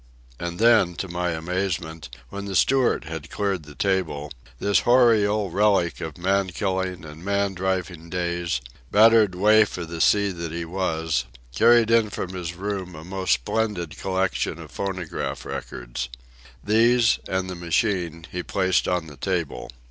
And 0.39 0.57
then, 0.57 0.95
to 0.95 1.07
my 1.07 1.29
amazement, 1.29 2.09
when 2.29 2.45
the 2.45 2.55
steward 2.55 3.03
had 3.03 3.29
cleared 3.29 3.65
the 3.65 3.75
table, 3.75 4.31
this 4.57 4.79
hoary 4.79 5.27
old 5.27 5.53
relic 5.53 6.01
of 6.01 6.17
man 6.17 6.47
killing 6.49 7.05
and 7.05 7.23
man 7.23 7.53
driving 7.53 8.09
days, 8.09 8.61
battered 8.89 9.35
waif 9.35 9.77
of 9.77 9.89
the 9.89 10.01
sea 10.01 10.31
that 10.31 10.51
he 10.51 10.65
was, 10.65 11.25
carried 11.53 11.91
in 11.91 12.09
from 12.09 12.33
his 12.33 12.55
room 12.55 12.95
a 12.95 13.03
most 13.03 13.33
splendid 13.33 13.95
collection 13.95 14.57
of 14.57 14.71
phonograph 14.71 15.45
records. 15.45 16.09
These, 16.63 17.19
and 17.27 17.47
the 17.47 17.53
machine, 17.53 18.25
he 18.31 18.41
placed 18.41 18.87
on 18.87 19.05
the 19.05 19.17
table. 19.17 19.69